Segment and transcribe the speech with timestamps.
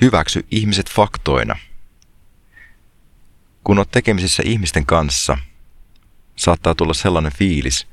[0.00, 1.56] Hyväksy ihmiset faktoina.
[3.64, 5.38] Kun olet tekemisissä ihmisten kanssa,
[6.36, 7.86] saattaa tulla sellainen fiilis,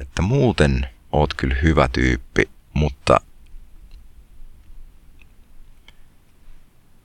[0.00, 3.20] että muuten oot kyllä hyvä tyyppi, mutta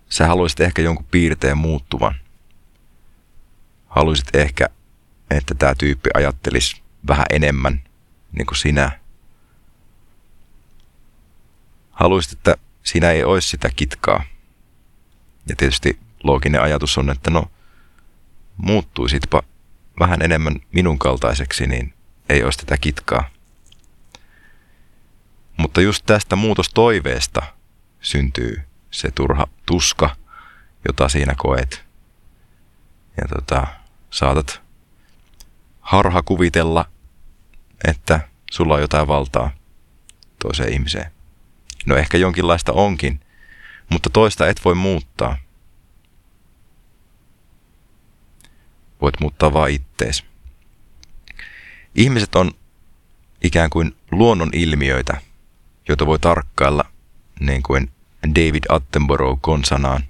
[0.09, 2.15] sä haluaisit ehkä jonkun piirteen muuttuvan.
[3.87, 4.69] Haluaisit ehkä,
[5.31, 7.83] että tämä tyyppi ajattelisi vähän enemmän
[8.31, 8.99] niin kuin sinä.
[11.91, 12.55] Haluaisit, että
[12.85, 14.23] siinä ei olisi sitä kitkaa.
[15.49, 17.51] Ja tietysti looginen ajatus on, että no
[18.57, 19.43] muuttuisitpa
[19.99, 21.93] vähän enemmän minun kaltaiseksi, niin
[22.29, 23.29] ei olisi tätä kitkaa.
[25.57, 27.41] Mutta just tästä muutostoiveesta
[28.01, 30.15] syntyy se turha tuska,
[30.87, 31.85] jota siinä koet.
[33.17, 33.67] Ja tota,
[34.09, 34.61] saatat
[35.81, 36.85] harha kuvitella,
[37.87, 39.51] että sulla on jotain valtaa
[40.39, 41.14] toiseen ihmiseen.
[41.85, 43.19] No ehkä jonkinlaista onkin,
[43.89, 45.37] mutta toista et voi muuttaa.
[49.01, 50.25] Voit muuttaa vain ittees.
[51.95, 52.51] Ihmiset on
[53.43, 55.21] ikään kuin luonnon ilmiöitä,
[55.87, 56.85] joita voi tarkkailla
[57.39, 57.91] niin kuin
[58.35, 60.03] David Attenborough konsanaan.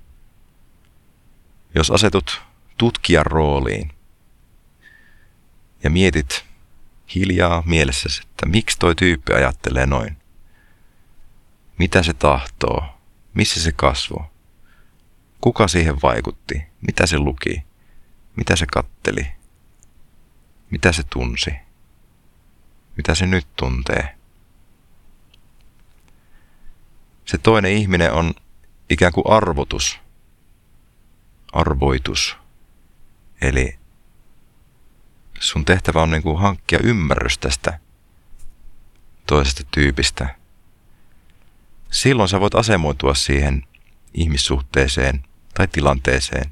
[1.76, 2.42] Jos asetut
[2.78, 3.92] tutkijan rooliin
[5.84, 6.46] ja mietit
[7.16, 10.18] hiljaa mielessäsi, että miksi toi tyyppi ajattelee noin,
[11.78, 12.84] mitä se tahtoo,
[13.34, 14.26] missä se kasvoi,
[15.42, 17.64] kuka siihen vaikutti, mitä se luki,
[18.36, 19.28] mitä se katteli,
[20.70, 21.52] mitä se tunsi,
[22.98, 24.10] mitä se nyt tuntee–
[27.26, 28.34] se toinen ihminen on
[28.90, 30.00] ikään kuin arvotus,
[31.52, 32.38] arvoitus.
[33.42, 33.80] Eli
[35.40, 37.80] sun tehtävä on niin kuin hankkia ymmärrys tästä
[39.28, 40.36] toisesta tyypistä.
[41.96, 43.64] Silloin sä voit asemoitua siihen
[44.14, 46.52] ihmissuhteeseen tai tilanteeseen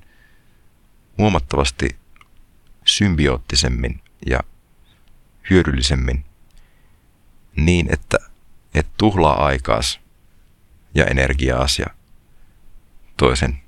[1.18, 1.96] huomattavasti
[2.86, 4.40] symbioottisemmin ja
[5.50, 6.26] hyödyllisemmin
[7.56, 8.18] niin, että
[8.74, 10.00] et tuhlaa aikaas
[10.96, 11.88] ja energiaas ja
[13.18, 13.62] toisen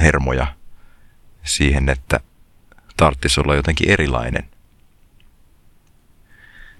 [0.00, 0.54] hermoja
[1.44, 2.20] siihen, että
[2.96, 4.48] tarttisi olla jotenkin erilainen.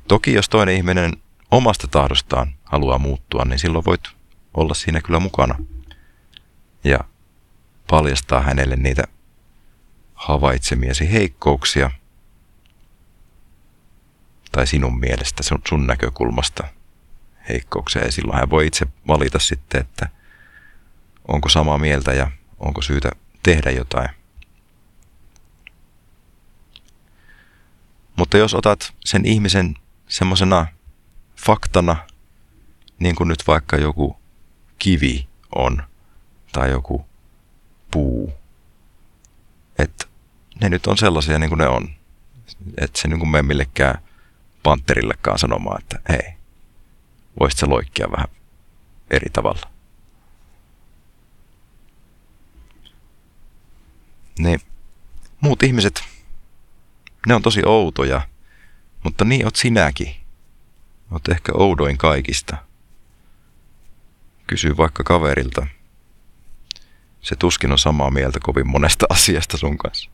[0.09, 1.13] Toki jos toinen ihminen
[1.51, 4.22] omasta tahdostaan haluaa muuttua, niin silloin voit
[4.55, 5.59] olla siinä kyllä mukana
[6.85, 6.99] ja
[7.91, 9.03] paljastaa hänelle niitä
[10.15, 11.91] havaitsemiesi heikkouksia
[14.53, 16.69] tai sinun mielestä, sun, sun näkökulmasta–
[17.49, 20.09] heikkouksia ja silloin hän voi itse valita sitten, että
[21.29, 23.11] onko samaa mieltä ja onko syytä
[23.43, 24.09] tehdä jotain.
[28.17, 29.75] Mutta jos otat sen ihmisen
[30.09, 30.67] semmoisena
[31.37, 31.97] faktana,
[32.99, 34.22] niin kuin nyt vaikka joku
[34.79, 35.83] kivi on
[36.53, 37.07] tai joku
[37.91, 38.33] puu,
[39.79, 40.07] että
[40.61, 41.89] ne nyt on sellaisia niin kuin ne on.
[42.79, 44.03] Että se niin kuin mene millekään
[44.63, 46.35] panterillekaan sanomaan, että hei,
[47.41, 48.29] voisit sä loikkia vähän
[49.11, 49.71] eri tavalla.
[54.39, 54.61] Niin
[55.41, 56.05] muut ihmiset,
[57.27, 58.29] ne on tosi outoja,
[59.05, 60.17] mutta niin oot sinäkin.
[61.11, 62.57] Oot ehkä oudoin kaikista.
[64.53, 65.67] Kysy vaikka kaverilta.
[67.23, 70.11] Se tuskin on samaa mieltä kovin monesta asiasta sun kanssa.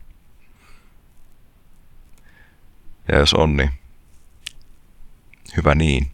[3.11, 3.69] Ja jos on, niin
[5.57, 6.11] hyvä niin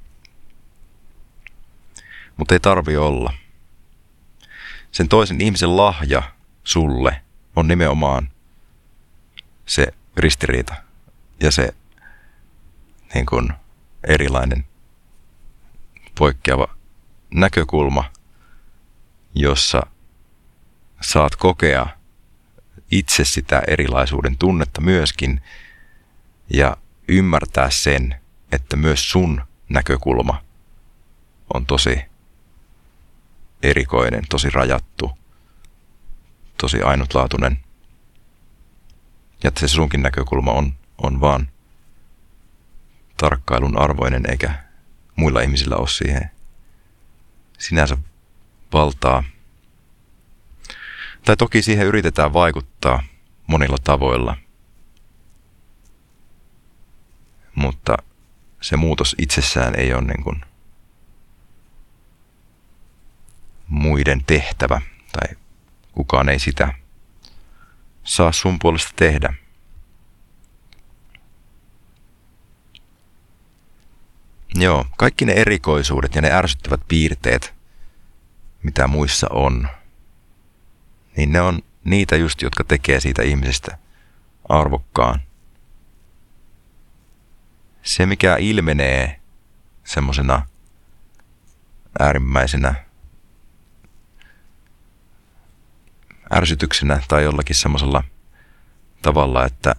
[2.37, 3.33] mutta ei tarvi olla.
[4.91, 6.23] Sen toisen ihmisen lahja
[6.63, 7.21] sulle
[7.55, 8.31] on nimenomaan
[9.65, 9.87] se
[10.17, 10.75] ristiriita
[11.39, 11.75] ja se
[13.13, 13.53] niin kuin
[14.03, 14.65] erilainen
[16.19, 16.75] poikkeava
[17.35, 18.14] näkökulma,
[19.35, 19.81] jossa
[21.01, 21.87] saat kokea
[22.91, 25.41] itse sitä erilaisuuden tunnetta myöskin
[26.49, 28.15] ja ymmärtää sen,
[28.51, 30.43] että myös sun näkökulma
[31.53, 32.01] on tosi
[33.63, 35.17] erikoinen, tosi rajattu,
[36.57, 37.59] tosi ainutlaatuinen.
[39.43, 41.49] Ja että se sunkin näkökulma on, on vaan
[43.17, 44.63] tarkkailun arvoinen, eikä
[45.15, 46.31] muilla ihmisillä ole siihen
[47.57, 47.97] sinänsä
[48.75, 49.23] valtaa.
[51.25, 53.03] Tai toki siihen yritetään vaikuttaa
[53.47, 54.37] monilla tavoilla.
[57.55, 57.97] Mutta
[58.61, 60.41] se muutos itsessään ei ole niin kuin
[63.67, 64.81] muiden tehtävä
[65.11, 65.37] tai
[65.91, 66.73] kukaan ei sitä
[68.03, 69.33] saa sun puolesta tehdä.
[74.55, 77.54] Joo, kaikki ne erikoisuudet ja ne ärsyttävät piirteet,
[78.65, 79.67] mitä muissa on,
[81.17, 83.77] niin ne on niitä just, jotka tekee siitä ihmisestä
[84.49, 85.21] arvokkaan.
[87.83, 89.19] Se, mikä ilmenee
[89.83, 90.47] semmoisena
[91.99, 92.75] äärimmäisenä
[96.33, 98.03] ärsytyksenä tai jollakin semmoisella
[99.01, 99.75] tavalla, että,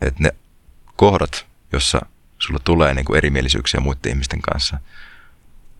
[0.00, 0.30] että ne
[0.96, 2.06] kohdat, jossa
[2.38, 4.78] sulla tulee niin kuin erimielisyyksiä muiden ihmisten kanssa,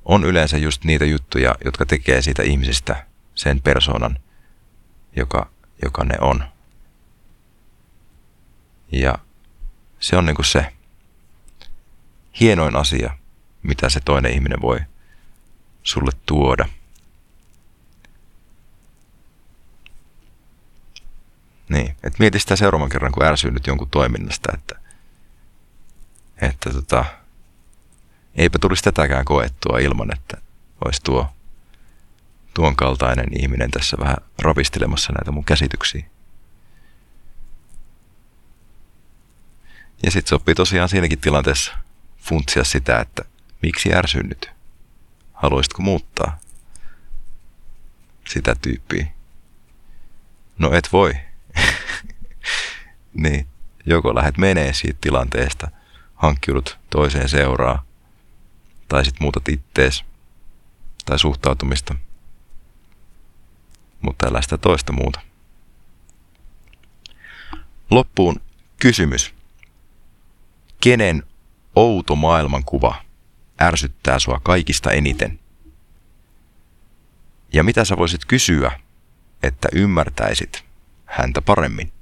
[0.05, 4.19] on yleensä just niitä juttuja, jotka tekee siitä ihmisestä sen persoonan,
[5.17, 5.51] joka,
[5.83, 6.45] joka ne on.
[8.93, 9.15] Ja
[10.01, 10.73] se on niin kuin se
[12.41, 13.17] hienoin asia,
[13.63, 14.81] mitä se toinen ihminen voi
[15.83, 16.69] sulle tuoda.
[21.69, 24.81] Niin, että mieti sitä seuraavan kerran, kun ärsyy nyt jonkun toiminnasta, että,
[26.41, 27.05] että tota,
[28.35, 30.37] eipä tulisi tätäkään koettua ilman, että
[30.85, 31.27] olisi tuo
[32.55, 36.05] tuon kaltainen ihminen tässä vähän ravistelemassa näitä mun käsityksiä.
[40.03, 41.73] Ja sitten sopii tosiaan siinäkin tilanteessa
[42.19, 43.23] funtsia sitä, että
[43.63, 44.51] miksi ärsynnyt?
[45.33, 46.39] Haluaisitko muuttaa
[48.29, 49.07] sitä tyyppiä?
[50.59, 51.15] No et voi.
[53.25, 53.47] niin,
[53.87, 55.71] joko lähdet menee siitä tilanteesta,
[56.15, 57.85] hankkiudut toiseen seuraa,
[58.93, 60.05] tai sitten muutat ittees,
[61.05, 61.95] tai suhtautumista,
[64.01, 65.21] mutta älä sitä toista muuta.
[67.91, 68.41] Loppuun
[68.81, 69.35] kysymys.
[70.81, 71.23] Kenen
[71.77, 73.05] outo maailmankuva
[73.63, 75.41] ärsyttää sua kaikista eniten?
[77.53, 78.81] Ja mitä sä voisit kysyä,
[79.43, 80.65] että ymmärtäisit
[81.05, 81.93] häntä paremmin?